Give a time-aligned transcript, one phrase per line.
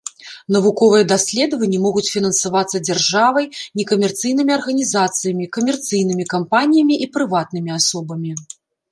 [0.53, 3.45] Навуковыя даследаванні могуць фінансавацца дзяржавай,
[3.81, 8.31] некамерцыйнымі арганізацыямі, камерцыйнымі кампаніямі і прыватнымі асобамі.